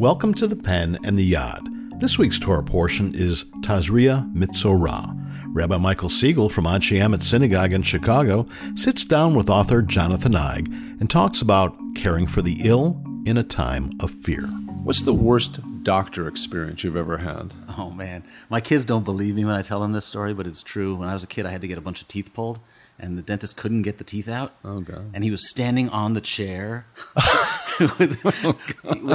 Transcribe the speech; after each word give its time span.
Welcome 0.00 0.32
to 0.36 0.46
the 0.46 0.56
Pen 0.56 0.98
and 1.04 1.18
the 1.18 1.32
Yad. 1.32 2.00
This 2.00 2.16
week's 2.16 2.38
Torah 2.38 2.62
portion 2.62 3.14
is 3.14 3.44
Tazria 3.60 4.32
Metzora. 4.32 5.14
Rabbi 5.48 5.76
Michael 5.76 6.08
Siegel 6.08 6.48
from 6.48 6.64
Anshe 6.64 6.98
Emet 6.98 7.22
Synagogue 7.22 7.74
in 7.74 7.82
Chicago 7.82 8.46
sits 8.76 9.04
down 9.04 9.34
with 9.34 9.50
author 9.50 9.82
Jonathan 9.82 10.32
Eig 10.32 10.68
and 10.98 11.10
talks 11.10 11.42
about 11.42 11.76
caring 11.96 12.26
for 12.26 12.40
the 12.40 12.62
ill 12.66 12.98
in 13.26 13.36
a 13.36 13.42
time 13.42 13.90
of 14.00 14.10
fear. 14.10 14.46
What's 14.84 15.02
the 15.02 15.12
worst 15.12 15.60
doctor 15.82 16.26
experience 16.26 16.82
you've 16.82 16.96
ever 16.96 17.18
had? 17.18 17.52
Oh 17.76 17.90
man, 17.90 18.24
my 18.48 18.62
kids 18.62 18.86
don't 18.86 19.04
believe 19.04 19.34
me 19.34 19.44
when 19.44 19.54
I 19.54 19.60
tell 19.60 19.80
them 19.80 19.92
this 19.92 20.06
story, 20.06 20.32
but 20.32 20.46
it's 20.46 20.62
true. 20.62 20.94
When 20.94 21.10
I 21.10 21.12
was 21.12 21.24
a 21.24 21.26
kid, 21.26 21.44
I 21.44 21.50
had 21.50 21.60
to 21.60 21.68
get 21.68 21.76
a 21.76 21.82
bunch 21.82 22.00
of 22.00 22.08
teeth 22.08 22.32
pulled, 22.32 22.58
and 23.00 23.18
the 23.18 23.22
dentist 23.22 23.56
couldn't 23.56 23.82
get 23.82 23.98
the 23.98 24.04
teeth 24.04 24.28
out. 24.28 24.54
Oh 24.64 24.80
god! 24.80 25.10
And 25.14 25.24
he 25.24 25.30
was 25.30 25.48
standing 25.48 25.88
on 25.88 26.14
the 26.14 26.20
chair, 26.20 26.86
with, 27.98 28.22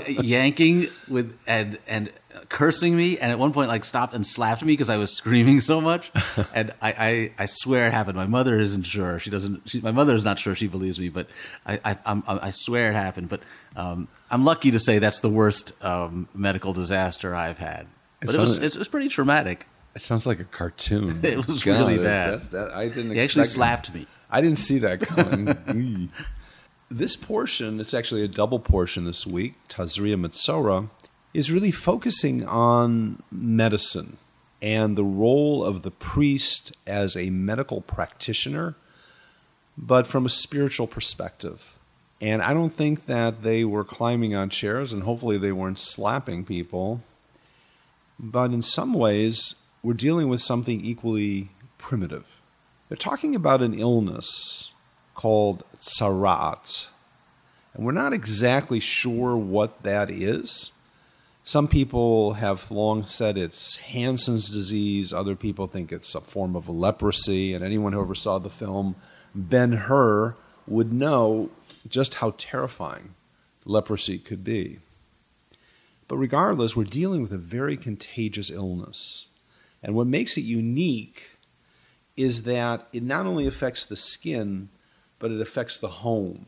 yanking 0.07 0.87
with 1.07 1.37
and 1.47 1.77
and 1.87 2.11
cursing 2.49 2.95
me, 2.95 3.17
and 3.17 3.31
at 3.31 3.39
one 3.39 3.53
point 3.53 3.69
like 3.69 3.83
stopped 3.83 4.13
and 4.13 4.25
slapped 4.25 4.63
me 4.63 4.73
because 4.73 4.89
I 4.89 4.97
was 4.97 5.15
screaming 5.15 5.59
so 5.59 5.79
much. 5.79 6.11
and 6.53 6.73
I, 6.81 6.91
I, 6.91 7.31
I 7.39 7.45
swear 7.45 7.87
it 7.87 7.93
happened. 7.93 8.17
My 8.17 8.25
mother 8.25 8.55
isn't 8.55 8.83
sure. 8.83 9.19
She 9.19 9.29
doesn't. 9.29 9.69
She, 9.69 9.81
my 9.81 9.91
mother 9.91 10.13
is 10.13 10.25
not 10.25 10.39
sure 10.39 10.55
she 10.55 10.67
believes 10.67 10.99
me, 10.99 11.09
but 11.09 11.27
I 11.65 11.79
I, 11.85 11.97
I'm, 12.05 12.23
I 12.27 12.51
swear 12.51 12.91
it 12.91 12.95
happened. 12.95 13.29
But 13.29 13.41
um, 13.75 14.07
I'm 14.31 14.43
lucky 14.43 14.71
to 14.71 14.79
say 14.79 14.99
that's 14.99 15.19
the 15.19 15.29
worst 15.29 15.71
um, 15.83 16.27
medical 16.33 16.73
disaster 16.73 17.35
I've 17.35 17.59
had. 17.59 17.87
But 18.21 18.35
it, 18.35 18.39
was 18.39 18.57
it 18.57 18.75
was 18.77 18.87
pretty 18.87 19.09
traumatic. 19.09 19.67
It 19.95 20.01
sounds 20.01 20.25
like 20.25 20.39
a 20.39 20.45
cartoon. 20.45 21.19
it 21.23 21.47
was 21.47 21.63
God, 21.63 21.79
really 21.79 21.97
bad. 22.03 22.43
That, 22.51 22.71
I 22.73 22.89
didn't. 22.89 23.11
He 23.11 23.19
actually 23.19 23.45
slapped 23.45 23.93
me. 23.93 24.07
I 24.29 24.41
didn't 24.41 24.59
see 24.59 24.79
that 24.79 24.99
coming. 25.01 26.11
this 26.89 27.15
portion, 27.15 27.79
it's 27.79 27.93
actually 27.93 28.23
a 28.23 28.27
double 28.27 28.59
portion 28.59 29.05
this 29.05 29.25
week. 29.25 29.55
Tazria 29.69 30.19
Metzora 30.19 30.89
is 31.33 31.51
really 31.51 31.71
focusing 31.71 32.45
on 32.45 33.21
medicine 33.31 34.17
and 34.61 34.97
the 34.97 35.03
role 35.03 35.63
of 35.63 35.83
the 35.83 35.91
priest 35.91 36.75
as 36.87 37.15
a 37.15 37.29
medical 37.29 37.81
practitioner, 37.81 38.75
but 39.77 40.07
from 40.07 40.25
a 40.25 40.29
spiritual 40.29 40.87
perspective. 40.87 41.77
And 42.21 42.41
I 42.41 42.53
don't 42.53 42.75
think 42.75 43.05
that 43.05 43.43
they 43.43 43.65
were 43.65 43.83
climbing 43.83 44.33
on 44.33 44.49
chairs, 44.49 44.93
and 44.93 45.03
hopefully 45.03 45.37
they 45.37 45.51
weren't 45.51 45.79
slapping 45.79 46.45
people. 46.45 47.01
But 48.17 48.51
in 48.51 48.61
some 48.61 48.93
ways, 48.93 49.55
we're 49.85 49.93
dealing 49.93 50.29
with 50.29 50.41
something 50.41 50.83
equally 50.83 51.49
primitive. 51.77 52.41
They're 52.89 52.97
talking 52.97 53.35
about 53.35 53.61
an 53.61 53.75
illness 53.75 54.71
called 55.13 55.63
tzaraat. 55.77 56.87
And 57.75 57.85
we're 57.85 57.91
not 57.91 58.11
exactly 58.11 58.79
sure 58.79 59.37
what 59.37 59.83
that 59.83 60.09
is. 60.09 60.71
Some 61.43 61.67
people 61.67 62.33
have 62.33 62.71
long 62.71 63.05
said 63.05 63.37
it's 63.37 63.75
Hansen's 63.75 64.49
disease. 64.49 65.13
Other 65.13 65.35
people 65.35 65.67
think 65.67 65.91
it's 65.91 66.15
a 66.15 66.21
form 66.21 66.55
of 66.55 66.67
leprosy. 66.67 67.53
And 67.53 67.63
anyone 67.63 67.93
who 67.93 68.01
ever 68.01 68.15
saw 68.15 68.39
the 68.39 68.49
film 68.49 68.95
Ben 69.35 69.73
Hur 69.73 70.35
would 70.65 70.91
know 70.91 71.51
just 71.87 72.15
how 72.15 72.33
terrifying 72.39 73.13
leprosy 73.65 74.17
could 74.17 74.43
be. 74.43 74.79
But 76.07 76.17
regardless, 76.17 76.75
we're 76.75 76.85
dealing 76.85 77.21
with 77.21 77.31
a 77.31 77.37
very 77.37 77.77
contagious 77.77 78.49
illness. 78.49 79.27
And 79.85 79.93
what 79.93 80.07
makes 80.07 80.35
it 80.35 80.41
unique 80.41 81.37
is 82.17 82.41
that 82.43 82.87
it 82.91 83.03
not 83.03 83.27
only 83.27 83.45
affects 83.45 83.85
the 83.85 83.95
skin, 83.95 84.69
but 85.19 85.29
it 85.29 85.39
affects 85.39 85.77
the 85.77 85.87
home. 85.87 86.47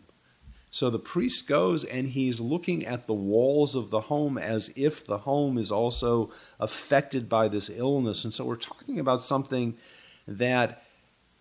So 0.71 0.89
the 0.89 0.97
priest 0.97 1.47
goes 1.47 1.83
and 1.83 2.09
he's 2.09 2.39
looking 2.41 2.83
at 2.83 3.05
the 3.05 3.13
walls 3.13 3.75
of 3.75 3.91
the 3.91 4.01
home 4.01 4.39
as 4.39 4.71
if 4.75 5.05
the 5.05 5.19
home 5.19 5.59
is 5.59 5.71
also 5.71 6.31
affected 6.59 7.29
by 7.29 7.47
this 7.47 7.69
illness. 7.69 8.23
And 8.23 8.33
so 8.33 8.43
we're 8.43 8.55
talking 8.55 8.99
about 8.99 9.21
something 9.21 9.77
that 10.27 10.83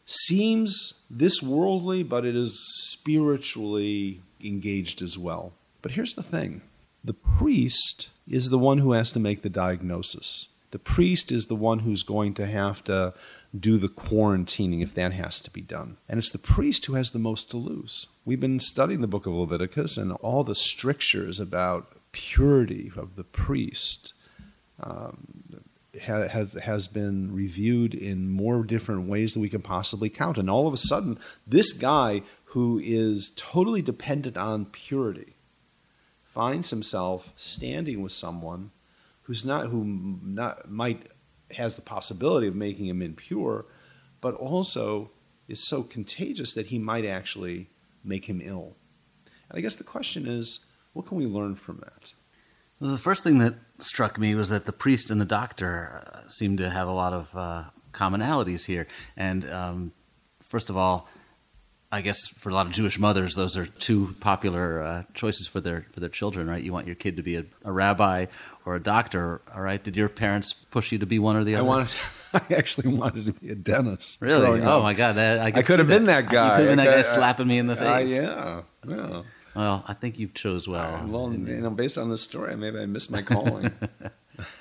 seems 0.04 1.00
this 1.08 1.42
worldly, 1.42 2.02
but 2.02 2.26
it 2.26 2.36
is 2.36 2.62
spiritually 2.92 4.20
engaged 4.44 5.00
as 5.00 5.16
well. 5.16 5.54
But 5.80 5.92
here's 5.92 6.14
the 6.14 6.22
thing 6.22 6.60
the 7.02 7.14
priest 7.14 8.10
is 8.28 8.50
the 8.50 8.58
one 8.58 8.78
who 8.78 8.92
has 8.92 9.10
to 9.12 9.20
make 9.20 9.40
the 9.40 9.48
diagnosis. 9.48 10.48
The 10.76 10.80
priest 10.80 11.32
is 11.32 11.46
the 11.46 11.56
one 11.56 11.78
who's 11.78 12.02
going 12.02 12.34
to 12.34 12.44
have 12.44 12.84
to 12.84 13.14
do 13.58 13.78
the 13.78 13.88
quarantining 13.88 14.82
if 14.82 14.92
that 14.92 15.14
has 15.14 15.40
to 15.40 15.50
be 15.50 15.62
done. 15.62 15.96
And 16.06 16.18
it's 16.18 16.28
the 16.28 16.36
priest 16.36 16.84
who 16.84 16.92
has 16.96 17.12
the 17.12 17.18
most 17.18 17.50
to 17.52 17.56
lose. 17.56 18.08
We've 18.26 18.38
been 18.38 18.60
studying 18.60 19.00
the 19.00 19.06
book 19.06 19.24
of 19.24 19.32
Leviticus 19.32 19.96
and 19.96 20.12
all 20.12 20.44
the 20.44 20.54
strictures 20.54 21.40
about 21.40 21.96
purity 22.12 22.92
of 22.94 23.16
the 23.16 23.24
priest. 23.24 24.12
Um, 24.78 25.62
has 26.02 26.52
has 26.52 26.88
been 26.88 27.32
reviewed 27.32 27.94
in 27.94 28.28
more 28.28 28.62
different 28.62 29.08
ways 29.08 29.32
than 29.32 29.40
we 29.40 29.48
can 29.48 29.62
possibly 29.62 30.10
count. 30.10 30.36
And 30.36 30.50
all 30.50 30.66
of 30.66 30.74
a 30.74 30.76
sudden, 30.76 31.18
this 31.46 31.72
guy 31.72 32.20
who 32.52 32.78
is 32.84 33.32
totally 33.34 33.80
dependent 33.80 34.36
on 34.36 34.66
purity 34.66 35.36
finds 36.22 36.68
himself 36.68 37.32
standing 37.34 38.02
with 38.02 38.12
someone 38.12 38.72
who's 39.26 39.44
not 39.44 39.66
who 39.66 39.84
not 39.84 40.70
might 40.70 41.08
has 41.52 41.74
the 41.74 41.82
possibility 41.82 42.46
of 42.46 42.54
making 42.54 42.86
him 42.86 43.02
impure, 43.02 43.66
but 44.20 44.34
also 44.34 45.10
is 45.48 45.66
so 45.66 45.82
contagious 45.82 46.52
that 46.54 46.66
he 46.66 46.78
might 46.78 47.04
actually 47.04 47.68
make 48.04 48.26
him 48.26 48.40
ill. 48.42 48.76
And 49.48 49.58
I 49.58 49.60
guess 49.60 49.74
the 49.74 49.84
question 49.84 50.26
is, 50.26 50.60
what 50.92 51.06
can 51.06 51.18
we 51.18 51.26
learn 51.26 51.54
from 51.54 51.78
that? 51.78 52.14
The 52.80 52.98
first 52.98 53.24
thing 53.24 53.38
that 53.38 53.54
struck 53.78 54.18
me 54.18 54.34
was 54.34 54.48
that 54.48 54.64
the 54.64 54.72
priest 54.72 55.10
and 55.10 55.20
the 55.20 55.24
doctor 55.24 56.02
uh, 56.06 56.28
seem 56.28 56.56
to 56.58 56.70
have 56.70 56.88
a 56.88 56.92
lot 56.92 57.12
of 57.12 57.36
uh, 57.36 57.64
commonalities 57.92 58.66
here. 58.66 58.86
And 59.16 59.48
um, 59.50 59.92
first 60.40 60.70
of 60.70 60.76
all, 60.76 61.08
I 61.92 62.00
guess 62.00 62.26
for 62.26 62.50
a 62.50 62.54
lot 62.54 62.66
of 62.66 62.72
Jewish 62.72 62.98
mothers, 62.98 63.34
those 63.34 63.56
are 63.56 63.66
two 63.66 64.14
popular 64.20 64.82
uh, 64.82 65.02
choices 65.14 65.46
for 65.46 65.60
their 65.60 65.86
for 65.92 66.00
their 66.00 66.08
children, 66.08 66.48
right? 66.48 66.62
You 66.62 66.72
want 66.72 66.86
your 66.86 66.96
kid 66.96 67.16
to 67.16 67.22
be 67.22 67.36
a, 67.36 67.44
a, 67.64 67.70
rabbi 67.70 68.26
or 68.64 68.74
a 68.74 68.80
doctor, 68.80 69.40
all 69.54 69.62
right? 69.62 69.82
Did 69.82 69.96
your 69.96 70.08
parents 70.08 70.52
push 70.52 70.90
you 70.90 70.98
to 70.98 71.06
be 71.06 71.18
one 71.18 71.36
or 71.36 71.44
the 71.44 71.54
other? 71.54 71.64
I 71.64 71.66
wanted, 71.66 71.94
I 72.34 72.42
actually 72.54 72.92
wanted 72.92 73.26
to 73.26 73.32
be 73.32 73.50
a 73.50 73.54
dentist. 73.54 74.20
Really? 74.20 74.62
Oh 74.62 74.82
my 74.82 74.94
God! 74.94 75.16
That, 75.16 75.38
I, 75.38 75.46
I 75.46 75.62
could 75.62 75.78
have 75.78 75.88
been 75.88 76.06
that, 76.06 76.28
guy. 76.28 76.44
You 76.44 76.50
could 76.56 76.70
have 76.70 76.76
been 76.76 76.84
that 76.84 76.96
guy 76.96 77.02
slapping 77.02 77.46
me 77.46 77.58
in 77.58 77.68
the 77.68 77.76
face. 77.76 78.10
yeah, 78.10 78.62
yeah. 78.86 79.22
Well, 79.54 79.84
I 79.86 79.94
think 79.94 80.18
you 80.18 80.28
chose 80.28 80.68
well. 80.68 80.96
Uh, 80.96 81.06
well, 81.06 81.32
you 81.32 81.38
know, 81.38 81.70
based 81.70 81.96
on 81.96 82.10
this 82.10 82.20
story, 82.22 82.56
maybe 82.56 82.78
I 82.78 82.86
missed 82.86 83.10
my 83.10 83.22
calling. 83.22 83.72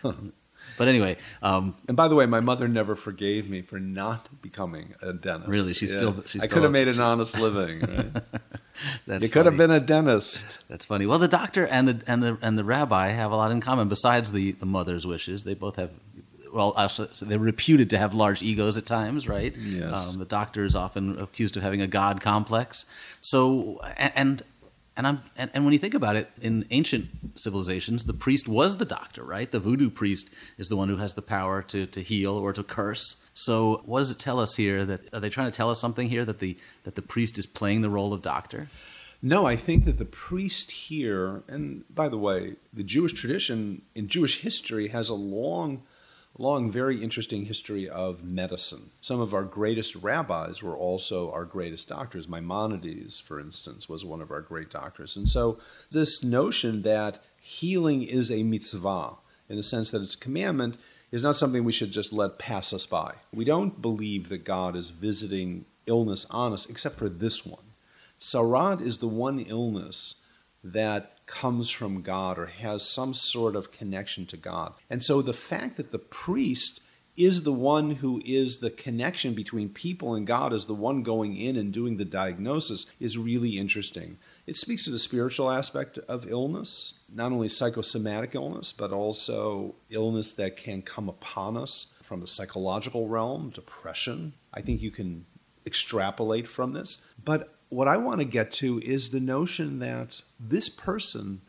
but 0.77 0.87
anyway, 0.87 1.17
um, 1.41 1.75
and 1.87 1.95
by 1.95 2.07
the 2.07 2.15
way, 2.15 2.25
my 2.25 2.39
mother 2.39 2.67
never 2.67 2.95
forgave 2.95 3.49
me 3.49 3.61
for 3.61 3.79
not 3.79 4.41
becoming 4.41 4.95
a 5.01 5.13
dentist. 5.13 5.49
Really, 5.49 5.73
she's 5.73 5.93
yeah. 5.93 5.97
still. 5.97 6.23
She's 6.25 6.43
I 6.43 6.47
could 6.47 6.63
have 6.63 6.71
made 6.71 6.87
an 6.87 6.99
honest 6.99 7.37
living. 7.37 7.81
Right? 7.81 8.23
That's 9.07 9.23
you 9.23 9.29
could 9.29 9.45
have 9.45 9.57
been 9.57 9.71
a 9.71 9.79
dentist. 9.79 10.59
That's 10.67 10.85
funny. 10.85 11.05
Well, 11.05 11.19
the 11.19 11.27
doctor 11.27 11.65
and 11.67 11.87
the 11.87 12.03
and 12.07 12.21
the 12.21 12.37
and 12.41 12.57
the 12.57 12.63
rabbi 12.63 13.09
have 13.09 13.31
a 13.31 13.35
lot 13.35 13.51
in 13.51 13.61
common. 13.61 13.87
Besides 13.87 14.31
the 14.31 14.51
the 14.53 14.65
mother's 14.65 15.07
wishes, 15.07 15.43
they 15.43 15.53
both 15.53 15.77
have 15.77 15.91
well, 16.55 16.87
so 16.87 17.05
they're 17.25 17.37
reputed 17.37 17.89
to 17.89 17.97
have 17.97 18.13
large 18.13 18.41
egos 18.41 18.77
at 18.77 18.85
times, 18.85 19.27
right? 19.27 19.53
Yes. 19.57 20.13
Um, 20.13 20.19
the 20.19 20.25
doctor 20.25 20.63
is 20.63 20.73
often 20.73 21.19
accused 21.19 21.57
of 21.57 21.63
having 21.63 21.81
a 21.81 21.87
god 21.87 22.21
complex. 22.21 22.85
So, 23.19 23.81
and 23.97 24.13
and 24.15 24.43
I'm 24.97 25.21
and, 25.35 25.51
and, 25.53 25.65
when 25.65 25.73
you 25.73 25.79
think 25.79 25.93
about 25.93 26.15
it, 26.15 26.29
in 26.41 26.65
ancient 26.71 27.09
civilizations, 27.35 28.05
the 28.05 28.13
priest 28.13 28.47
was 28.47 28.77
the 28.77 28.85
doctor, 28.85 29.23
right? 29.23 29.49
The 29.49 29.59
voodoo 29.59 29.89
priest 29.89 30.29
is 30.57 30.69
the 30.69 30.77
one 30.77 30.87
who 30.87 30.97
has 30.97 31.15
the 31.15 31.21
power 31.21 31.61
to, 31.63 31.85
to 31.87 32.01
heal 32.01 32.33
or 32.33 32.53
to 32.53 32.63
curse. 32.63 33.17
So, 33.33 33.81
what 33.85 33.99
does 33.99 34.11
it 34.11 34.19
tell 34.19 34.39
us 34.39 34.55
here? 34.55 34.85
That 34.85 35.01
are 35.13 35.19
they 35.19 35.29
trying 35.29 35.51
to 35.51 35.55
tell 35.55 35.69
us 35.69 35.81
something 35.81 36.07
here 36.07 36.23
that 36.25 36.39
the 36.39 36.57
that 36.83 36.95
the 36.95 37.01
priest 37.01 37.37
is 37.37 37.45
playing 37.45 37.81
the 37.81 37.89
role 37.89 38.13
of 38.13 38.21
doctor? 38.21 38.69
No, 39.21 39.45
I 39.45 39.55
think 39.55 39.85
that 39.85 39.97
the 39.97 40.05
priest 40.05 40.71
here, 40.71 41.41
and 41.47 41.83
by 41.93 42.09
the 42.09 42.17
way, 42.17 42.55
the 42.71 42.83
Jewish 42.83 43.13
tradition 43.13 43.81
in 43.95 44.07
Jewish 44.07 44.41
history 44.41 44.89
has 44.89 45.09
a 45.09 45.15
long 45.15 45.83
long, 46.37 46.69
very 46.69 47.01
interesting 47.01 47.45
history 47.45 47.89
of 47.89 48.23
medicine. 48.23 48.91
Some 49.01 49.21
of 49.21 49.33
our 49.33 49.43
greatest 49.43 49.95
rabbis 49.95 50.61
were 50.61 50.75
also 50.75 51.31
our 51.31 51.45
greatest 51.45 51.87
doctors. 51.87 52.27
Maimonides, 52.27 53.19
for 53.19 53.39
instance, 53.39 53.87
was 53.87 54.03
one 54.03 54.21
of 54.21 54.31
our 54.31 54.41
great 54.41 54.69
doctors. 54.69 55.15
And 55.15 55.29
so, 55.29 55.59
this 55.91 56.23
notion 56.23 56.81
that 56.81 57.23
healing 57.39 58.03
is 58.03 58.29
a 58.29 58.43
mitzvah, 58.43 59.17
in 59.47 59.55
the 59.55 59.63
sense 59.63 59.91
that 59.91 60.01
it's 60.01 60.15
a 60.15 60.19
commandment, 60.19 60.77
is 61.11 61.23
not 61.23 61.35
something 61.35 61.63
we 61.63 61.71
should 61.71 61.91
just 61.91 62.11
let 62.11 62.39
pass 62.39 62.73
us 62.73 62.85
by. 62.85 63.15
We 63.33 63.45
don't 63.45 63.81
believe 63.81 64.29
that 64.29 64.43
God 64.43 64.75
is 64.75 64.89
visiting 64.89 65.65
illness 65.85 66.25
on 66.29 66.51
us, 66.51 66.65
except 66.69 66.97
for 66.97 67.07
this 67.07 67.45
one. 67.45 67.63
Tzaraat 68.19 68.81
is 68.81 68.97
the 68.97 69.07
one 69.07 69.39
illness 69.39 70.15
that 70.63 71.14
comes 71.25 71.69
from 71.69 72.01
God 72.01 72.37
or 72.37 72.47
has 72.47 72.87
some 72.87 73.13
sort 73.13 73.55
of 73.55 73.71
connection 73.71 74.25
to 74.27 74.37
God. 74.37 74.73
And 74.89 75.03
so 75.03 75.21
the 75.21 75.33
fact 75.33 75.77
that 75.77 75.91
the 75.91 75.99
priest 75.99 76.81
is 77.17 77.43
the 77.43 77.53
one 77.53 77.91
who 77.91 78.21
is 78.25 78.57
the 78.57 78.69
connection 78.69 79.33
between 79.33 79.69
people 79.69 80.15
and 80.15 80.27
God, 80.27 80.51
is 80.51 80.65
the 80.65 80.73
one 80.73 81.01
going 81.01 81.37
in 81.37 81.55
and 81.55 81.71
doing 81.71 81.97
the 81.97 82.05
diagnosis, 82.05 82.85
is 82.99 83.17
really 83.17 83.57
interesting. 83.57 84.17
It 84.45 84.57
speaks 84.57 84.83
to 84.85 84.91
the 84.91 84.99
spiritual 84.99 85.49
aspect 85.49 85.97
of 86.09 86.29
illness, 86.29 86.99
not 87.13 87.31
only 87.31 87.47
psychosomatic 87.47 88.35
illness, 88.35 88.73
but 88.73 88.91
also 88.91 89.75
illness 89.89 90.33
that 90.33 90.57
can 90.57 90.81
come 90.81 91.07
upon 91.07 91.55
us 91.55 91.87
from 92.03 92.19
the 92.19 92.27
psychological 92.27 93.07
realm, 93.07 93.49
depression. 93.49 94.33
I 94.53 94.61
think 94.61 94.81
you 94.81 94.91
can 94.91 95.25
extrapolate 95.65 96.47
from 96.47 96.73
this. 96.73 96.99
But 97.23 97.54
what 97.69 97.87
I 97.87 97.97
want 97.97 98.19
to 98.19 98.25
get 98.25 98.51
to 98.53 98.79
is 98.79 99.09
the 99.09 99.19
notion 99.19 99.79
that 99.79 100.21
this 100.39 100.69
person 100.69 101.41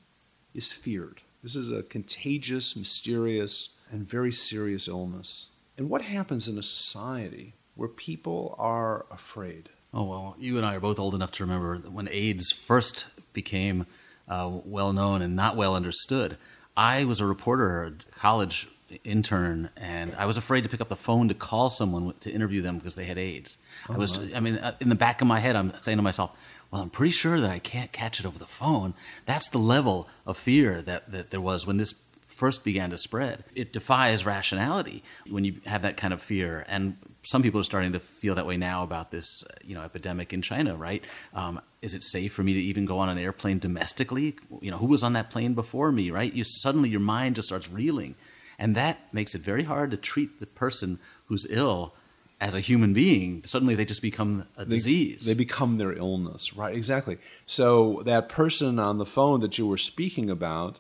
is 0.55 0.73
feared. 0.73 1.21
This 1.43 1.57
is 1.57 1.71
a 1.71 1.83
contagious, 1.83 2.75
mysterious, 2.75 3.71
and 3.91 4.09
very 4.09 4.33
serious 4.33 4.89
illness. 4.89 5.51
And 5.79 5.91
what 5.91 6.03
happens 6.03 6.49
in 6.49 6.59
a 6.59 6.63
society 6.63 7.55
where 7.75 7.89
people 7.89 8.55
are 8.59 9.07
afraid? 9.11 9.69
Oh, 9.93 10.05
well, 10.05 10.37
you 10.39 10.57
and 10.57 10.67
I 10.67 10.75
are 10.75 10.81
both 10.81 10.99
old 10.99 11.15
enough 11.15 11.31
to 11.33 11.45
remember 11.45 11.77
when 11.77 12.09
AIDS 12.11 12.51
first 12.51 13.07
became 13.33 13.87
uh, 14.29 14.51
well 14.65 14.93
known 14.93 15.23
and 15.23 15.37
not 15.37 15.57
well 15.57 15.77
understood. 15.77 16.37
I 16.77 17.05
was 17.05 17.21
a 17.21 17.27
reporter, 17.27 17.85
a 17.85 18.19
college 18.19 18.69
intern, 19.05 19.71
and 19.77 20.15
I 20.17 20.27
was 20.27 20.37
afraid 20.37 20.65
to 20.65 20.71
pick 20.71 20.81
up 20.81 20.89
the 20.89 20.97
phone 20.97 21.29
to 21.29 21.35
call 21.35 21.69
someone 21.69 22.13
to 22.21 22.31
interview 22.31 22.63
them 22.63 22.79
because 22.79 22.95
they 22.95 23.05
had 23.05 23.19
AIDS. 23.19 23.57
Oh, 23.89 23.95
I 23.95 23.97
was, 23.99 24.35
I 24.35 24.41
mean, 24.41 24.57
uh, 24.59 24.73
in 24.81 24.89
the 24.89 24.95
back 24.95 25.21
of 25.21 25.27
my 25.27 25.41
head, 25.41 25.57
I'm 25.57 25.73
saying 25.79 25.99
to 25.99 26.03
myself, 26.03 26.37
well, 26.71 26.83
I'm 26.83 26.91
pretty 26.91 27.13
sure 27.13 27.41
that 27.41 27.51
I 27.51 27.59
can't 27.59 27.93
catch 27.93 28.21
it 28.21 28.27
over 28.27 28.39
the 28.39 28.47
phone. 28.47 28.95
That's 29.25 29.49
the 29.49 29.59
level 29.59 30.09
of 30.27 30.37
fear 30.37 30.83
that, 30.83 31.11
that 31.13 31.31
there 31.31 31.41
was 31.41 31.67
when 31.67 31.77
this 31.77 31.95
first 32.27 32.65
began 32.65 32.91
to 32.91 32.99
spread. 32.99 33.45
It 33.55 33.73
defies 33.73 34.27
rationality 34.27 35.03
when 35.31 35.45
you 35.45 35.61
have 35.65 35.83
that 35.83 35.97
kind 35.97 36.13
of 36.13 36.21
fear. 36.21 36.67
And 36.69 36.99
some 37.23 37.43
people 37.43 37.59
are 37.61 37.65
starting 37.65 37.93
to 37.93 38.01
feel 38.01 38.35
that 38.35 38.47
way 38.47 38.57
now 38.57 38.83
about 38.83 39.11
this, 39.11 39.43
you 39.65 39.75
know, 39.75 39.83
epidemic 39.83 40.33
in 40.33 40.43
China, 40.43 40.77
right? 40.77 41.03
Um, 41.35 41.61
is 41.81 41.95
it 41.95 42.05
safe 42.05 42.33
for 42.33 42.43
me 42.43 42.53
to 42.53 42.61
even 42.61 42.85
go 42.85 42.99
on 42.99 43.09
an 43.09 43.17
airplane 43.17 43.59
domestically? 43.59 44.37
You 44.61 44.71
know, 44.71 44.77
who 44.77 44.87
was 44.87 45.03
on 45.03 45.15
that 45.15 45.31
plane 45.31 45.55
before 45.55 45.91
me, 45.91 46.11
right? 46.11 46.33
You 46.33 46.45
suddenly 46.45 46.91
your 46.91 47.01
mind 47.01 47.37
just 47.37 47.49
starts 47.49 47.71
reeling, 47.71 48.17
and 48.59 48.75
that 48.75 49.13
makes 49.13 49.35
it 49.35 49.41
very 49.41 49.65
hard 49.65 49.91
to 49.91 49.97
treat 49.97 50.41
the 50.41 50.47
person 50.47 50.99
who's 51.27 51.47
ill 51.51 51.95
as 52.41 52.55
a 52.55 52.61
human 52.61 52.93
being, 52.93 53.43
suddenly 53.45 53.75
they 53.75 53.85
just 53.85 54.03
become 54.03 54.47
a 54.57 54.65
they, 54.65 54.77
disease. 54.77 55.27
They 55.27 55.35
become 55.35 55.79
their 55.79 55.93
illness, 55.93 56.55
right? 56.55 56.75
Exactly. 56.75 57.19
So 57.47 58.03
that 58.05 58.29
person 58.29 58.79
on 58.79 58.99
the 58.99 59.07
phone 59.07 59.41
that 59.41 59.57
you 59.57 59.67
were 59.67 59.79
speaking 59.79 60.29
about 60.29 60.79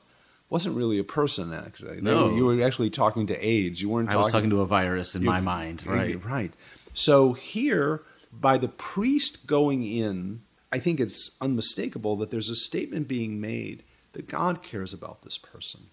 wasn't 0.51 0.77
really 0.77 0.99
a 0.99 1.05
person, 1.05 1.53
actually. 1.53 2.01
No. 2.03 2.27
Were, 2.27 2.33
you 2.33 2.45
were 2.45 2.63
actually 2.63 2.91
talking 2.91 3.27
to 3.29 3.47
AIDS. 3.47 3.81
You 3.81 3.89
weren't. 3.89 4.11
I 4.11 4.17
was 4.17 4.31
talking 4.31 4.51
to 4.51 4.61
a 4.61 4.67
virus 4.67 5.15
in 5.15 5.25
my 5.25 5.41
mind, 5.41 5.87
right? 5.87 6.23
Right. 6.25 6.53
So 6.95 7.33
here, 7.33 8.03
by 8.33 8.59
the 8.59 8.69
priest 8.69 9.47
going 9.47 9.85
in, 9.85 10.43
I 10.73 10.79
think 10.79 11.01
it's 11.01 11.31
unmistakable 11.41 12.17
that 12.17 12.31
there's 12.31 12.51
a 12.51 12.57
statement 12.57 13.09
being 13.09 13.41
made 13.41 13.83
that 14.13 14.29
God 14.29 14.63
cares 14.63 14.93
about 14.93 15.23
this 15.23 15.39
person, 15.39 15.89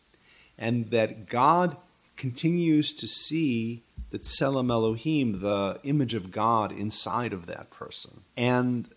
and 0.57 0.89
that 0.91 1.27
God 1.27 1.77
continues 2.15 2.93
to 2.93 3.07
see 3.07 3.83
the 4.11 4.19
Tselem 4.19 4.71
Elohim, 4.71 5.41
the 5.41 5.79
image 5.83 6.13
of 6.13 6.31
God 6.31 6.71
inside 6.71 7.33
of 7.33 7.47
that 7.47 7.71
person. 7.71 8.21
And 8.37 8.87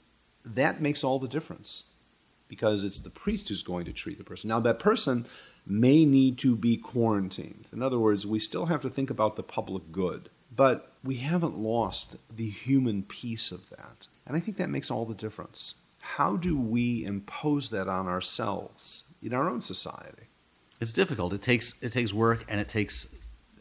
that 0.45 0.81
makes 0.81 1.03
all 1.03 1.19
the 1.19 1.29
difference 1.29 1.85
because 2.49 2.85
it's 2.85 3.01
the 3.01 3.11
priest 3.11 3.49
who's 3.49 3.63
going 3.63 3.87
to 3.87 3.93
treat 3.93 4.19
the 4.19 4.25
person. 4.25 4.49
Now, 4.49 4.61
that 4.61 4.79
person 4.79 5.27
may 5.67 6.05
need 6.05 6.39
to 6.39 6.55
be 6.55 6.77
quarantined. 6.77 7.67
In 7.73 7.83
other 7.83 7.99
words, 7.99 8.27
we 8.27 8.39
still 8.39 8.67
have 8.67 8.83
to 8.83 8.91
think 8.91 9.11
about 9.11 9.37
the 9.37 9.43
public 9.43 9.91
good, 9.91 10.31
but 10.55 10.93
we 11.03 11.17
haven't 11.17 11.59
lost 11.59 12.17
the 12.35 12.49
human 12.49 13.03
piece 13.03 13.51
of 13.51 13.71
that. 13.71 14.07
And 14.27 14.37
I 14.37 14.41
think 14.41 14.57
that 14.59 14.71
makes 14.71 14.91
all 14.91 15.05
the 15.05 15.15
difference. 15.15 15.75
How 16.01 16.37
do 16.37 16.57
we 16.57 17.05
impose 17.05 17.71
that 17.71 17.89
on 17.89 18.07
ourselves 18.07 19.05
in 19.21 19.35
our 19.35 19.49
own 19.49 19.61
society? 19.61 20.29
It's 20.81 20.93
difficult. 20.93 21.33
It 21.33 21.43
takes 21.43 21.75
it 21.81 21.91
takes 21.91 22.13
work 22.13 22.45
and 22.49 22.61
it 22.61 22.69
takes 22.69 23.07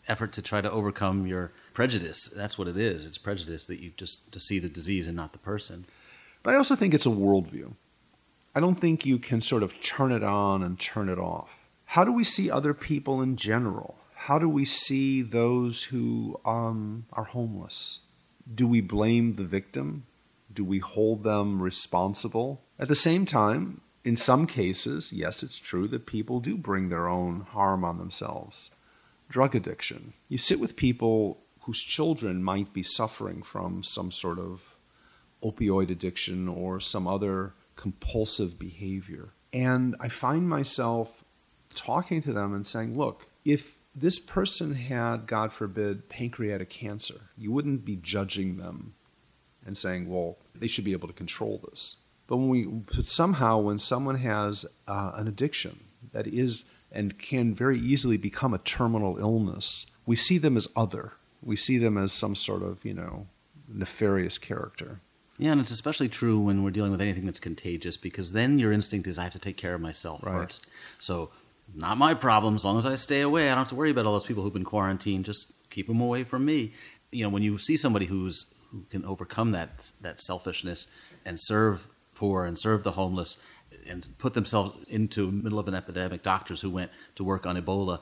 effort 0.08 0.32
to 0.34 0.42
try 0.42 0.62
to 0.62 0.72
overcome 0.72 1.26
your 1.26 1.52
prejudice. 1.74 2.30
That's 2.36 2.58
what 2.58 2.68
it 2.68 2.78
is. 2.78 3.06
It's 3.06 3.18
prejudice 3.18 3.66
that 3.66 3.80
you 3.80 3.92
just 3.98 4.32
to 4.32 4.40
see 4.40 4.60
the 4.60 4.70
disease 4.70 5.08
and 5.08 5.16
not 5.16 5.34
the 5.34 5.40
person. 5.40 5.86
But 6.44 6.54
I 6.54 6.58
also 6.58 6.76
think 6.76 6.94
it's 6.94 7.06
a 7.06 7.10
worldview. 7.10 7.74
I 8.54 8.60
don't 8.60 8.80
think 8.80 9.06
you 9.06 9.18
can 9.18 9.42
sort 9.42 9.64
of 9.64 9.82
turn 9.82 10.12
it 10.12 10.24
on 10.24 10.64
and 10.64 10.80
turn 10.80 11.10
it 11.10 11.20
off. 11.20 11.66
How 11.86 12.04
do 12.04 12.12
we 12.12 12.24
see 12.24 12.50
other 12.50 12.74
people 12.74 13.22
in 13.22 13.36
general? 13.36 13.98
How 14.14 14.40
do 14.40 14.48
we 14.50 14.66
see 14.66 15.22
those 15.22 15.84
who 15.84 16.40
um, 16.46 17.06
are 17.14 17.26
homeless? 17.26 18.00
Do 18.54 18.68
we 18.68 18.82
blame 18.82 19.36
the 19.36 19.44
victim? 19.44 20.06
Do 20.54 20.64
we 20.64 20.80
hold 20.80 21.24
them 21.24 21.62
responsible? 21.62 22.62
At 22.80 22.88
the 22.88 22.96
same 22.96 23.26
time, 23.26 23.82
in 24.06 24.16
some 24.16 24.46
cases, 24.46 25.12
yes, 25.12 25.44
it's 25.44 25.58
true 25.58 25.88
that 25.90 26.06
people 26.06 26.40
do 26.40 26.56
bring 26.56 26.90
their 26.90 27.10
own 27.10 27.42
harm 27.42 27.84
on 27.84 27.98
themselves 27.98 28.70
drug 29.28 29.56
addiction. 29.56 30.14
You 30.30 30.38
sit 30.38 30.60
with 30.60 30.76
people 30.76 31.40
whose 31.62 31.82
children 31.82 32.44
might 32.44 32.74
be 32.74 32.84
suffering 32.84 33.42
from 33.42 33.82
some 33.82 34.12
sort 34.12 34.38
of 34.38 34.76
opioid 35.44 35.90
addiction 35.90 36.48
or 36.48 36.80
some 36.80 37.08
other 37.08 37.54
compulsive 37.76 38.60
behavior. 38.60 39.30
And 39.52 39.96
I 40.00 40.10
find 40.10 40.48
myself 40.48 41.24
talking 41.74 42.22
to 42.22 42.34
them 42.34 42.54
and 42.54 42.68
saying, 42.68 42.96
look, 42.96 43.26
if 43.44 43.80
this 43.96 44.20
person 44.20 44.76
had, 44.76 45.26
God 45.26 45.52
forbid, 45.52 46.08
pancreatic 46.08 46.70
cancer, 46.70 47.22
you 47.36 47.52
wouldn't 47.52 47.84
be 47.84 47.96
judging 47.96 48.58
them 48.58 48.94
and 49.66 49.76
saying, 49.76 50.08
well, 50.08 50.38
they 50.54 50.68
should 50.68 50.86
be 50.86 50.92
able 50.92 51.08
to 51.08 51.14
control 51.14 51.62
this. 51.68 51.98
But 52.28 52.38
when 52.38 52.50
we, 52.50 52.68
somehow, 53.04 53.60
when 53.60 53.80
someone 53.80 54.16
has 54.16 54.66
uh, 54.88 55.12
an 55.16 55.28
addiction 55.28 55.80
that 56.12 56.28
is 56.28 56.66
and 56.92 57.20
can 57.20 57.54
very 57.54 57.78
easily 57.78 58.18
become 58.18 58.54
a 58.54 58.58
terminal 58.58 59.18
illness, 59.18 59.86
we 60.06 60.16
see 60.16 60.38
them 60.38 60.58
as 60.58 60.68
other. 60.76 61.14
We 61.44 61.56
see 61.56 61.78
them 61.78 61.98
as 61.98 62.14
some 62.14 62.36
sort 62.36 62.64
of, 62.64 62.84
you 62.84 62.94
know, 62.94 63.28
nefarious 63.68 64.38
character. 64.38 65.02
Yeah, 65.38 65.52
and 65.52 65.62
it's 65.62 65.72
especially 65.72 66.08
true 66.08 66.40
when 66.40 66.64
we're 66.64 66.72
dealing 66.72 66.92
with 66.92 67.02
anything 67.02 67.26
that's 67.26 67.40
contagious 67.40 67.98
because 67.98 68.32
then 68.32 68.58
your 68.58 68.72
instinct 68.72 69.08
is 69.08 69.18
I 69.18 69.24
have 69.24 69.34
to 69.34 69.40
take 69.40 69.58
care 69.58 69.74
of 69.74 69.82
myself 69.82 70.24
right. 70.24 70.44
first. 70.44 70.68
So, 70.98 71.30
not 71.74 71.98
my 71.98 72.14
problem. 72.14 72.56
As 72.56 72.64
long 72.64 72.78
as 72.78 72.86
I 72.86 72.96
stay 72.96 73.22
away, 73.22 73.48
I 73.48 73.50
don't 73.50 73.60
have 73.60 73.70
to 73.70 73.76
worry 73.76 73.90
about 73.90 74.06
all 74.06 74.14
those 74.14 74.26
people 74.26 74.44
who've 74.44 74.54
been 74.54 74.64
quarantined. 74.64 75.26
Just 75.26 75.52
keep 75.70 75.88
them 75.88 76.00
away 76.00 76.24
from 76.24 76.46
me. 76.46 76.74
You 77.12 77.24
know, 77.24 77.30
when 77.30 77.44
you 77.44 77.58
see 77.58 77.76
somebody 77.76 78.06
who's 78.06 78.46
who 78.72 78.86
can 78.90 79.04
overcome 79.04 79.52
that 79.52 79.92
that 80.02 80.22
selfishness 80.22 80.88
and 81.26 81.40
serve 81.40 81.90
poor 82.16 82.46
and 82.46 82.58
serve 82.58 82.84
the 82.84 82.92
homeless 82.92 83.38
and 83.88 84.08
put 84.18 84.34
themselves 84.34 84.88
into 84.90 85.28
the 85.28 85.32
middle 85.32 85.60
of 85.60 85.68
an 85.68 85.76
epidemic, 85.76 86.24
doctors 86.24 86.62
who 86.62 86.70
went 86.70 86.92
to 87.16 87.24
work 87.24 87.46
on 87.46 87.56
Ebola. 87.56 88.00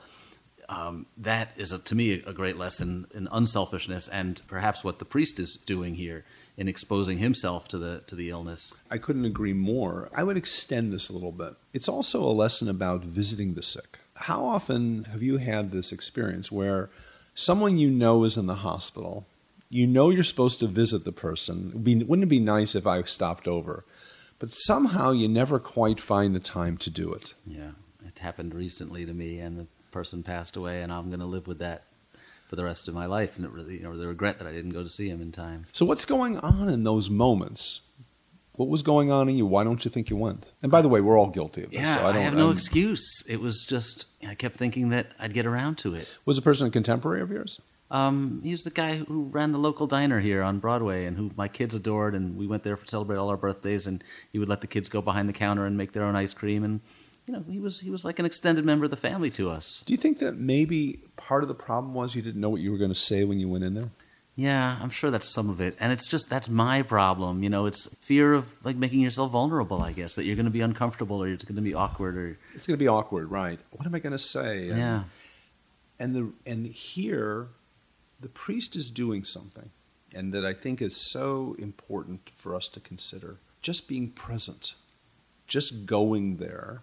Um, 0.68 1.06
that 1.18 1.50
is, 1.56 1.72
a, 1.72 1.78
to 1.78 1.94
me, 1.94 2.22
a 2.26 2.32
great 2.32 2.56
lesson 2.56 3.06
in 3.14 3.28
unselfishness 3.30 4.08
and 4.08 4.40
perhaps 4.48 4.82
what 4.82 4.98
the 4.98 5.04
priest 5.04 5.38
is 5.38 5.56
doing 5.56 5.96
here 5.96 6.24
in 6.56 6.68
exposing 6.68 7.18
himself 7.18 7.68
to 7.68 7.78
the 7.78 8.02
to 8.06 8.14
the 8.14 8.30
illness. 8.30 8.72
I 8.90 8.98
couldn't 8.98 9.24
agree 9.24 9.52
more. 9.52 10.08
I 10.14 10.22
would 10.22 10.36
extend 10.36 10.92
this 10.92 11.08
a 11.08 11.12
little 11.12 11.32
bit. 11.32 11.54
It's 11.72 11.88
also 11.88 12.22
a 12.22 12.32
lesson 12.32 12.68
about 12.68 13.04
visiting 13.04 13.54
the 13.54 13.62
sick. 13.62 13.98
How 14.14 14.44
often 14.44 15.04
have 15.04 15.22
you 15.22 15.38
had 15.38 15.72
this 15.72 15.90
experience 15.92 16.52
where 16.52 16.90
someone 17.34 17.78
you 17.78 17.90
know 17.90 18.22
is 18.24 18.36
in 18.36 18.46
the 18.46 18.56
hospital, 18.56 19.26
you 19.68 19.86
know 19.86 20.10
you're 20.10 20.22
supposed 20.22 20.60
to 20.60 20.68
visit 20.68 21.04
the 21.04 21.12
person. 21.12 21.72
Wouldn't 21.74 22.22
it 22.22 22.26
be 22.26 22.38
nice 22.38 22.76
if 22.76 22.86
I 22.86 23.02
stopped 23.02 23.48
over? 23.48 23.84
But 24.38 24.50
somehow 24.50 25.12
you 25.12 25.28
never 25.28 25.58
quite 25.58 26.00
find 26.00 26.34
the 26.34 26.40
time 26.40 26.76
to 26.78 26.90
do 26.90 27.12
it. 27.12 27.34
Yeah, 27.46 27.72
it 28.06 28.18
happened 28.18 28.54
recently 28.54 29.06
to 29.06 29.14
me, 29.14 29.38
and 29.38 29.58
the 29.58 29.66
person 29.90 30.22
passed 30.22 30.56
away, 30.56 30.82
and 30.82 30.92
I'm 30.92 31.08
going 31.08 31.20
to 31.20 31.26
live 31.26 31.46
with 31.46 31.58
that 31.58 31.84
for 32.48 32.56
the 32.56 32.64
rest 32.64 32.88
of 32.88 32.94
my 32.94 33.06
life, 33.06 33.36
and 33.36 33.44
it 33.44 33.52
really, 33.52 33.74
you 33.74 33.82
know, 33.82 33.96
the 33.96 34.06
regret 34.06 34.38
that 34.38 34.46
I 34.46 34.52
didn't 34.52 34.72
go 34.72 34.82
to 34.82 34.88
see 34.88 35.08
him 35.08 35.20
in 35.20 35.32
time. 35.32 35.66
So, 35.72 35.86
what's 35.86 36.04
going 36.04 36.38
on 36.38 36.68
in 36.68 36.84
those 36.84 37.08
moments? 37.08 37.80
What 38.56 38.68
was 38.68 38.82
going 38.84 39.10
on 39.10 39.28
in 39.28 39.36
you? 39.36 39.46
Why 39.46 39.64
don't 39.64 39.84
you 39.84 39.90
think 39.90 40.10
you 40.10 40.16
went? 40.16 40.52
And 40.62 40.70
by 40.70 40.80
the 40.80 40.88
way, 40.88 41.00
we're 41.00 41.18
all 41.18 41.30
guilty 41.30 41.64
of 41.64 41.70
this. 41.70 41.80
Yeah, 41.80 41.96
so 41.96 42.06
I, 42.06 42.10
I, 42.10 42.18
have 42.18 42.34
no 42.34 42.46
I'm, 42.46 42.52
excuse. 42.52 43.24
It 43.28 43.40
was 43.40 43.66
just 43.68 44.06
I 44.26 44.36
kept 44.36 44.54
thinking 44.54 44.90
that 44.90 45.08
I'd 45.18 45.34
get 45.34 45.44
around 45.44 45.78
to 45.78 45.94
it. 45.94 46.06
Was 46.24 46.36
the 46.36 46.42
person 46.42 46.68
a 46.68 46.70
contemporary 46.70 47.20
of 47.20 47.30
yours? 47.30 47.60
Um, 47.90 48.40
he 48.42 48.50
was 48.50 48.64
the 48.64 48.70
guy 48.70 48.96
who 48.96 49.24
ran 49.24 49.52
the 49.52 49.58
local 49.58 49.86
diner 49.86 50.20
here 50.20 50.42
on 50.42 50.58
Broadway, 50.58 51.04
and 51.04 51.16
who 51.16 51.30
my 51.36 51.48
kids 51.48 51.74
adored. 51.74 52.14
And 52.14 52.36
we 52.36 52.46
went 52.46 52.62
there 52.62 52.76
to 52.76 52.86
celebrate 52.86 53.18
all 53.18 53.28
our 53.30 53.36
birthdays. 53.36 53.86
And 53.86 54.02
he 54.32 54.38
would 54.38 54.48
let 54.48 54.60
the 54.60 54.66
kids 54.66 54.88
go 54.88 55.00
behind 55.00 55.28
the 55.28 55.32
counter 55.32 55.66
and 55.66 55.76
make 55.76 55.92
their 55.92 56.04
own 56.04 56.16
ice 56.16 56.34
cream. 56.34 56.64
And 56.64 56.80
you 57.26 57.32
know, 57.32 57.44
he 57.48 57.58
was 57.58 57.80
he 57.80 57.90
was 57.90 58.04
like 58.04 58.18
an 58.18 58.26
extended 58.26 58.64
member 58.64 58.84
of 58.84 58.90
the 58.90 58.96
family 58.96 59.30
to 59.32 59.48
us. 59.48 59.82
Do 59.86 59.92
you 59.92 59.96
think 59.96 60.18
that 60.18 60.36
maybe 60.36 61.00
part 61.16 61.42
of 61.42 61.48
the 61.48 61.54
problem 61.54 61.94
was 61.94 62.14
you 62.14 62.22
didn't 62.22 62.40
know 62.40 62.50
what 62.50 62.60
you 62.60 62.70
were 62.70 62.78
going 62.78 62.92
to 62.92 62.98
say 62.98 63.24
when 63.24 63.38
you 63.38 63.48
went 63.48 63.64
in 63.64 63.74
there? 63.74 63.90
Yeah, 64.36 64.78
I'm 64.82 64.90
sure 64.90 65.12
that's 65.12 65.32
some 65.32 65.48
of 65.48 65.60
it. 65.60 65.76
And 65.78 65.92
it's 65.92 66.08
just 66.08 66.28
that's 66.28 66.48
my 66.48 66.82
problem. 66.82 67.42
You 67.42 67.50
know, 67.50 67.66
it's 67.66 67.86
fear 67.98 68.34
of 68.34 68.52
like 68.64 68.76
making 68.76 69.00
yourself 69.00 69.32
vulnerable, 69.32 69.80
I 69.80 69.92
guess, 69.92 70.16
that 70.16 70.24
you're 70.24 70.36
going 70.36 70.46
to 70.46 70.50
be 70.50 70.60
uncomfortable 70.60 71.22
or 71.22 71.28
it's 71.28 71.44
going 71.44 71.56
to 71.56 71.62
be 71.62 71.74
awkward 71.74 72.16
or 72.16 72.38
It's 72.54 72.66
going 72.66 72.76
to 72.76 72.82
be 72.82 72.88
awkward, 72.88 73.30
right? 73.30 73.60
What 73.70 73.86
am 73.86 73.94
I 73.94 74.00
going 74.00 74.12
to 74.12 74.18
say? 74.18 74.68
And, 74.68 74.78
yeah. 74.78 75.04
And 76.00 76.14
the 76.16 76.32
and 76.44 76.66
here 76.66 77.48
the 78.20 78.28
priest 78.28 78.76
is 78.76 78.90
doing 78.90 79.24
something, 79.24 79.70
and 80.14 80.32
that 80.32 80.44
I 80.44 80.54
think 80.54 80.80
is 80.80 81.10
so 81.10 81.56
important 81.58 82.30
for 82.34 82.54
us 82.54 82.68
to 82.68 82.80
consider 82.80 83.38
just 83.62 83.88
being 83.88 84.10
present. 84.10 84.74
just 85.46 85.84
going 85.84 86.36
there 86.38 86.82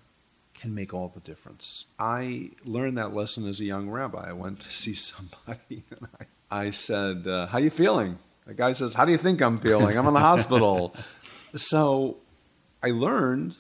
can 0.54 0.74
make 0.76 0.94
all 0.94 1.08
the 1.10 1.20
difference. 1.22 1.86
I 1.98 2.52
learned 2.64 2.96
that 3.00 3.14
lesson 3.14 3.48
as 3.48 3.60
a 3.60 3.66
young 3.66 3.90
rabbi. 3.90 4.30
I 4.30 4.34
went 4.34 4.60
to 4.62 4.72
see 4.84 4.94
somebody 4.94 5.84
and 5.90 6.08
I, 6.20 6.26
I 6.68 6.72
said, 6.72 7.26
uh, 7.28 7.48
How 7.48 7.58
you 7.58 7.72
feeling? 7.72 8.20
The 8.46 8.54
guy 8.54 8.74
says, 8.74 8.94
How 8.94 9.06
do 9.06 9.12
you 9.12 9.18
think 9.18 9.42
I'm 9.42 9.58
feeling? 9.58 9.98
I'm 9.98 10.08
in 10.08 10.14
the 10.14 10.20
hospital. 10.20 10.96
So 11.54 12.18
I 12.82 12.92
learned 12.92 13.58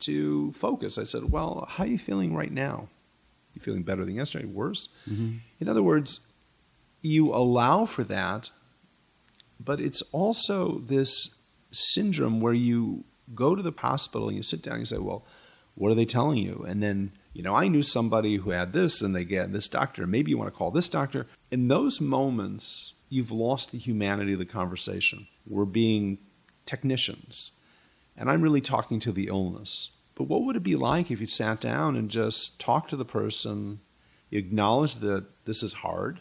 to 0.00 0.52
focus. 0.52 0.96
I 0.96 1.02
said, 1.02 1.32
Well, 1.32 1.66
how 1.68 1.82
are 1.84 1.88
you 1.88 1.98
feeling 1.98 2.34
right 2.36 2.52
now? 2.52 2.88
You 3.54 3.60
feeling 3.60 3.82
better 3.82 4.04
than 4.04 4.14
yesterday? 4.14 4.44
Worse? 4.44 4.88
Mm-hmm. 5.10 5.38
In 5.58 5.68
other 5.68 5.82
words, 5.82 6.20
you 7.06 7.32
allow 7.32 7.86
for 7.86 8.04
that, 8.04 8.50
but 9.58 9.80
it's 9.80 10.02
also 10.12 10.78
this 10.80 11.30
syndrome 11.72 12.40
where 12.40 12.54
you 12.54 13.04
go 13.34 13.54
to 13.54 13.62
the 13.62 13.72
hospital 13.76 14.28
and 14.28 14.36
you 14.36 14.42
sit 14.42 14.62
down 14.62 14.74
and 14.74 14.82
you 14.82 14.86
say, 14.86 14.98
Well, 14.98 15.24
what 15.74 15.92
are 15.92 15.94
they 15.94 16.04
telling 16.04 16.38
you? 16.38 16.64
And 16.66 16.82
then, 16.82 17.12
you 17.32 17.42
know, 17.42 17.54
I 17.54 17.68
knew 17.68 17.82
somebody 17.82 18.36
who 18.36 18.50
had 18.50 18.72
this 18.72 19.02
and 19.02 19.14
they 19.14 19.24
get 19.24 19.52
this 19.52 19.68
doctor. 19.68 20.06
Maybe 20.06 20.30
you 20.30 20.38
want 20.38 20.52
to 20.52 20.56
call 20.56 20.70
this 20.70 20.88
doctor. 20.88 21.26
In 21.50 21.68
those 21.68 22.00
moments, 22.00 22.94
you've 23.08 23.30
lost 23.30 23.72
the 23.72 23.78
humanity 23.78 24.32
of 24.32 24.38
the 24.38 24.46
conversation. 24.46 25.26
We're 25.46 25.66
being 25.66 26.18
technicians. 26.64 27.52
And 28.16 28.30
I'm 28.30 28.40
really 28.40 28.62
talking 28.62 29.00
to 29.00 29.12
the 29.12 29.28
illness. 29.28 29.90
But 30.14 30.24
what 30.24 30.44
would 30.44 30.56
it 30.56 30.62
be 30.62 30.76
like 30.76 31.10
if 31.10 31.20
you 31.20 31.26
sat 31.26 31.60
down 31.60 31.94
and 31.94 32.10
just 32.10 32.58
talked 32.58 32.88
to 32.90 32.96
the 32.96 33.04
person, 33.04 33.80
acknowledged 34.32 35.00
that 35.00 35.26
this 35.44 35.62
is 35.62 35.74
hard, 35.74 36.20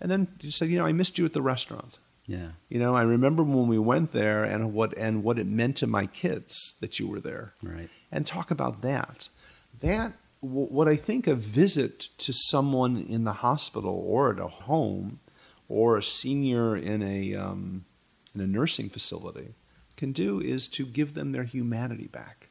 and 0.00 0.10
then 0.10 0.28
you 0.40 0.50
said, 0.50 0.68
you 0.68 0.78
know, 0.78 0.86
I 0.86 0.92
missed 0.92 1.18
you 1.18 1.24
at 1.24 1.32
the 1.32 1.42
restaurant. 1.42 1.98
Yeah. 2.26 2.48
You 2.70 2.78
know, 2.78 2.94
I 2.96 3.02
remember 3.02 3.42
when 3.42 3.68
we 3.68 3.78
went 3.78 4.12
there 4.12 4.44
and 4.44 4.72
what 4.72 4.96
and 4.96 5.22
what 5.22 5.38
it 5.38 5.46
meant 5.46 5.76
to 5.78 5.86
my 5.86 6.06
kids 6.06 6.74
that 6.80 6.98
you 6.98 7.06
were 7.06 7.20
there 7.20 7.52
Right. 7.62 7.90
and 8.10 8.26
talk 8.26 8.50
about 8.50 8.80
that. 8.82 9.28
That 9.80 10.12
w- 10.42 10.68
what 10.68 10.88
I 10.88 10.96
think 10.96 11.26
a 11.26 11.34
visit 11.34 12.00
to 12.18 12.32
someone 12.32 12.96
in 12.96 13.24
the 13.24 13.34
hospital 13.34 13.94
or 14.06 14.32
at 14.32 14.38
a 14.38 14.48
home 14.48 15.20
or 15.68 15.96
a 15.98 16.02
senior 16.02 16.74
in 16.76 17.02
a 17.02 17.34
um, 17.34 17.84
in 18.34 18.40
a 18.40 18.46
nursing 18.46 18.88
facility 18.88 19.54
can 19.96 20.12
do 20.12 20.40
is 20.40 20.66
to 20.68 20.84
give 20.86 21.12
them 21.14 21.32
their 21.32 21.44
humanity 21.44 22.06
back, 22.08 22.48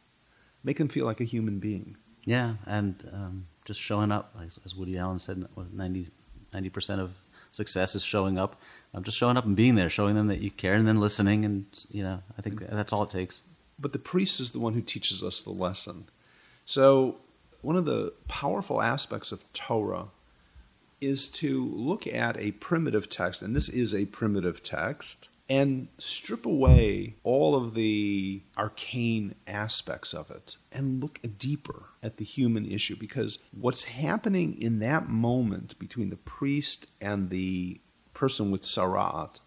make 0.63 0.77
them 0.77 0.87
feel 0.87 1.05
like 1.05 1.19
a 1.19 1.25
human 1.25 1.57
being. 1.59 1.97
Yeah, 2.25 2.55
and 2.65 3.03
um, 3.11 3.47
just 3.65 3.81
showing 3.81 4.11
up, 4.11 4.33
as, 4.41 4.57
as 4.65 4.73
Woody 4.75 4.97
Allen 4.97 5.19
said, 5.19 5.45
what, 5.55 5.73
90 5.73 6.09
percent 6.69 7.01
of 7.01 7.15
success 7.53 7.95
is 7.95 8.03
showing 8.03 8.37
up. 8.37 8.61
I'm 8.93 9.03
just 9.03 9.17
showing 9.17 9.37
up 9.37 9.45
and 9.45 9.55
being 9.55 9.75
there, 9.75 9.89
showing 9.89 10.15
them 10.15 10.27
that 10.27 10.41
you 10.41 10.51
care, 10.51 10.73
and 10.73 10.87
then 10.87 10.99
listening, 10.99 11.45
and 11.45 11.65
you 11.89 12.03
know, 12.03 12.21
I 12.37 12.41
think 12.41 12.59
that's 12.67 12.91
all 12.91 13.03
it 13.03 13.09
takes. 13.09 13.41
But 13.79 13.93
the 13.93 13.99
priest 13.99 14.39
is 14.39 14.51
the 14.51 14.59
one 14.59 14.73
who 14.73 14.81
teaches 14.81 15.23
us 15.23 15.41
the 15.41 15.51
lesson. 15.51 16.05
So, 16.65 17.17
one 17.61 17.75
of 17.75 17.85
the 17.85 18.13
powerful 18.27 18.81
aspects 18.81 19.31
of 19.31 19.51
Torah 19.53 20.07
is 21.01 21.27
to 21.27 21.65
look 21.65 22.05
at 22.07 22.37
a 22.37 22.51
primitive 22.51 23.09
text, 23.09 23.41
and 23.41 23.55
this 23.55 23.69
is 23.69 23.93
a 23.93 24.05
primitive 24.05 24.63
text, 24.63 25.29
and 25.49 25.87
strip 25.97 26.45
away 26.45 27.15
all 27.23 27.55
of 27.55 27.73
the 27.73 28.41
arcane 28.57 29.35
aspects 29.45 30.13
of 30.13 30.31
it 30.31 30.57
and 30.71 31.01
look 31.01 31.19
deeper 31.37 31.83
at 32.01 32.17
the 32.17 32.23
human 32.23 32.65
issue. 32.65 32.95
Because 32.95 33.39
what's 33.51 33.85
happening 33.85 34.59
in 34.61 34.79
that 34.79 35.09
moment 35.09 35.77
between 35.79 36.09
the 36.09 36.15
priest 36.15 36.87
and 37.01 37.29
the 37.29 37.81
person 38.13 38.51
with 38.51 38.61
tzaraat 38.61 39.39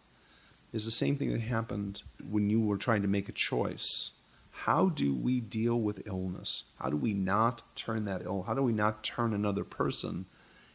is 0.73 0.85
the 0.85 0.91
same 0.91 1.17
thing 1.17 1.33
that 1.33 1.41
happened 1.41 2.03
when 2.29 2.51
you 2.51 2.61
were 2.61 2.77
trying 2.77 3.03
to 3.03 3.09
make 3.09 3.29
a 3.29 3.33
choice. 3.33 4.13
How 4.51 4.89
do 4.89 5.15
we 5.15 5.41
deal 5.41 5.81
with 5.81 6.07
illness? 6.07 6.65
How 6.81 6.91
do 6.91 6.97
we 6.97 7.15
not 7.15 7.63
turn 7.77 8.05
that 8.05 8.23
ill? 8.23 8.43
How 8.43 8.55
do 8.55 8.63
we 8.63 8.73
not 8.73 9.03
turn 9.03 9.33
another 9.33 9.65
person 9.65 10.27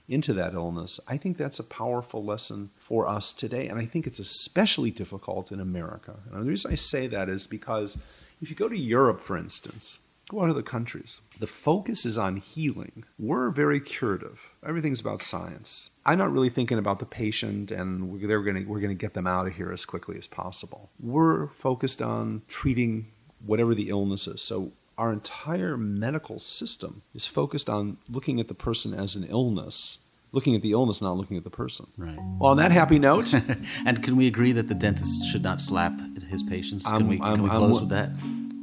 into 0.07 0.33
that 0.33 0.53
illness? 0.53 0.99
I 1.07 1.17
think 1.17 1.37
that's 1.37 1.59
a 1.59 1.63
powerful 1.63 2.23
lesson 2.23 2.71
for 2.77 3.07
us 3.07 3.33
today, 3.33 3.67
and 3.67 3.79
I 3.79 3.85
think 3.85 4.07
it's 4.07 4.19
especially 4.19 4.91
difficult 4.91 5.51
in 5.51 5.59
America. 5.59 6.15
And 6.31 6.45
the 6.45 6.49
reason 6.49 6.71
I 6.71 6.75
say 6.75 7.07
that 7.07 7.29
is 7.29 7.47
because 7.47 7.97
if 8.41 8.49
you 8.49 8.55
go 8.55 8.69
to 8.69 8.77
Europe, 8.77 9.21
for 9.21 9.37
instance, 9.37 9.99
go 10.29 10.41
out 10.41 10.47
to 10.47 10.53
the 10.53 10.63
countries, 10.63 11.21
the 11.39 11.47
focus 11.47 12.05
is 12.05 12.17
on 12.17 12.37
healing. 12.37 13.03
We're 13.19 13.49
very 13.49 13.81
curative. 13.81 14.51
Everything's 14.65 15.01
about 15.01 15.21
science. 15.21 15.89
I'm 16.05 16.17
not 16.17 16.31
really 16.31 16.49
thinking 16.49 16.77
about 16.77 16.99
the 16.99 17.05
patient 17.05 17.69
and 17.69 18.09
we're, 18.09 18.27
they're 18.27 18.41
gonna, 18.41 18.63
we're 18.65 18.79
going 18.79 18.95
to 18.97 19.05
get 19.05 19.13
them 19.13 19.27
out 19.27 19.47
of 19.47 19.55
here 19.55 19.71
as 19.71 19.83
quickly 19.83 20.17
as 20.17 20.27
possible. 20.27 20.89
We're 20.99 21.47
focused 21.47 22.01
on 22.01 22.43
treating 22.47 23.07
whatever 23.45 23.75
the 23.75 23.89
illness 23.89 24.27
is. 24.27 24.41
So 24.41 24.71
our 24.97 25.11
entire 25.11 25.77
medical 25.77 26.39
system 26.39 27.01
is 27.13 27.25
focused 27.25 27.69
on 27.69 27.97
looking 28.09 28.39
at 28.39 28.47
the 28.47 28.53
person 28.53 28.93
as 28.93 29.15
an 29.15 29.23
illness, 29.25 29.97
looking 30.31 30.55
at 30.55 30.61
the 30.61 30.71
illness, 30.71 31.01
not 31.01 31.13
looking 31.17 31.37
at 31.37 31.43
the 31.43 31.49
person. 31.49 31.87
Right. 31.97 32.17
Well, 32.39 32.51
on 32.51 32.57
that 32.57 32.71
happy 32.71 32.99
note, 32.99 33.33
and 33.85 34.03
can 34.03 34.15
we 34.15 34.27
agree 34.27 34.51
that 34.53 34.67
the 34.67 34.75
dentist 34.75 35.27
should 35.27 35.43
not 35.43 35.59
slap 35.61 35.93
his 36.29 36.43
patients? 36.43 36.85
Can 36.85 36.93
I'm- 36.95 37.07
we, 37.07 37.17
can 37.17 37.25
I'm- 37.25 37.41
we 37.43 37.49
I'm 37.49 37.57
close 37.57 37.79
with 37.79 37.89
that? 37.89 38.09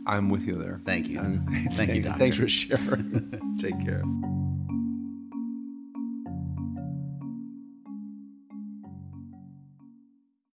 I'm 0.06 0.30
with 0.30 0.46
you 0.46 0.54
there. 0.56 0.80
Thank 0.86 1.08
you. 1.08 1.18
I'm- 1.18 1.68
Thank 1.74 1.92
you, 1.94 2.02
doctor. 2.02 2.18
Thanks 2.24 2.36
for 2.38 2.48
sharing. 2.48 3.56
Take 3.60 3.78
care. 3.84 4.02